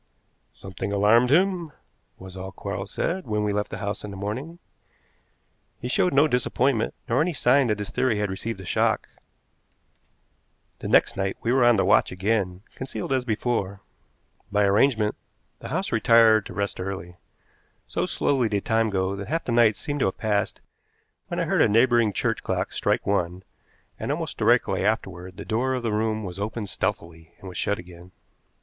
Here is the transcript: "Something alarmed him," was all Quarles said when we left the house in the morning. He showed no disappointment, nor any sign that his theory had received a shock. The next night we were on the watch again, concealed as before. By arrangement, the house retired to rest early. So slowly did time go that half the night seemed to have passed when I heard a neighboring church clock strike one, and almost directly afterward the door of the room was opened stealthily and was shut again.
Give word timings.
"Something 0.55 0.91
alarmed 0.91 1.29
him," 1.29 1.73
was 2.17 2.35
all 2.35 2.51
Quarles 2.51 2.89
said 2.89 3.27
when 3.27 3.43
we 3.43 3.53
left 3.53 3.69
the 3.69 3.77
house 3.77 4.03
in 4.03 4.09
the 4.09 4.17
morning. 4.17 4.57
He 5.79 5.87
showed 5.87 6.11
no 6.11 6.27
disappointment, 6.27 6.95
nor 7.07 7.21
any 7.21 7.33
sign 7.33 7.67
that 7.67 7.77
his 7.77 7.91
theory 7.91 8.17
had 8.17 8.31
received 8.31 8.59
a 8.59 8.65
shock. 8.65 9.07
The 10.79 10.87
next 10.87 11.15
night 11.17 11.37
we 11.43 11.53
were 11.53 11.63
on 11.63 11.75
the 11.75 11.85
watch 11.85 12.11
again, 12.11 12.63
concealed 12.73 13.13
as 13.13 13.23
before. 13.25 13.81
By 14.51 14.63
arrangement, 14.63 15.13
the 15.59 15.67
house 15.69 15.91
retired 15.91 16.47
to 16.47 16.53
rest 16.55 16.79
early. 16.81 17.17
So 17.85 18.07
slowly 18.07 18.49
did 18.49 18.65
time 18.65 18.89
go 18.89 19.15
that 19.15 19.27
half 19.27 19.45
the 19.45 19.51
night 19.51 19.75
seemed 19.75 19.99
to 19.99 20.07
have 20.07 20.17
passed 20.17 20.61
when 21.27 21.39
I 21.39 21.43
heard 21.45 21.61
a 21.61 21.67
neighboring 21.69 22.11
church 22.11 22.41
clock 22.41 22.73
strike 22.73 23.05
one, 23.05 23.43
and 23.99 24.11
almost 24.11 24.39
directly 24.39 24.83
afterward 24.83 25.37
the 25.37 25.45
door 25.45 25.75
of 25.75 25.83
the 25.83 25.93
room 25.93 26.23
was 26.23 26.39
opened 26.39 26.69
stealthily 26.69 27.35
and 27.39 27.47
was 27.47 27.59
shut 27.59 27.77
again. 27.77 28.09